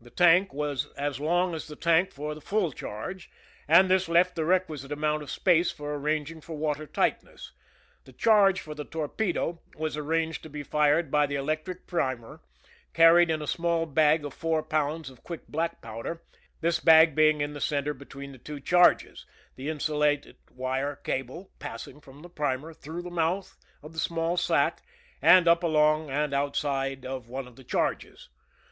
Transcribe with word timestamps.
The 0.00 0.10
tank 0.10 0.52
was 0.52 0.92
as 0.92 1.18
long 1.18 1.52
as 1.52 1.66
the 1.66 1.74
tank 1.74 2.12
for 2.12 2.36
the 2.36 2.40
full 2.40 2.70
charge, 2.70 3.28
and 3.66 3.90
this 3.90 4.08
left 4.08 4.36
the 4.36 4.44
requisite 4.44 4.92
amount 4.92 5.24
of 5.24 5.28
space 5.32 5.72
for 5.72 5.90
ar 5.90 5.98
ranging 5.98 6.40
for 6.40 6.56
water 6.56 6.86
tightness. 6.86 7.50
The 8.04 8.12
charge 8.12 8.60
for 8.60 8.76
the 8.76 8.84
torpedo 8.84 9.60
was 9.74 9.96
arranged 9.96 10.44
to 10.44 10.48
be 10.48 10.62
fired 10.62 11.10
by 11.10 11.26
the 11.26 11.34
electric 11.34 11.88
primer, 11.88 12.42
carried 12.94 13.28
in 13.28 13.42
a 13.42 13.48
small 13.48 13.86
bag 13.86 14.24
of 14.24 14.32
four 14.32 14.62
pounds 14.62 15.10
of 15.10 15.24
quick 15.24 15.48
black 15.48 15.82
powder, 15.82 16.22
this 16.60 16.78
bag 16.78 17.16
being 17.16 17.40
in 17.40 17.52
the 17.52 17.60
center 17.60 17.92
between 17.92 18.30
the 18.30 18.38
two 18.38 18.60
charges, 18.60 19.26
as 19.26 19.26
indicated 19.26 19.32
in 19.32 19.34
the 19.34 19.40
sketch, 19.40 19.56
the 19.56 19.68
insulated 20.08 20.36
wire 20.52 20.94
cable 20.94 21.50
passing 21.58 22.00
from 22.00 22.22
the 22.22 22.30
primer 22.30 22.72
through 22.72 23.02
the 23.02 23.10
mouth 23.10 23.56
of 23.82 23.94
the 23.94 23.98
small 23.98 24.36
sack, 24.36 24.82
and 25.20 25.48
up 25.48 25.64
along 25.64 26.08
and 26.08 26.32
outside 26.32 27.04
of 27.04 27.26
one 27.28 27.48
of 27.48 27.56
the 27.56 27.64
charges. 27.64 28.28